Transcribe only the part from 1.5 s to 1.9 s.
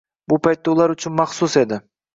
edi.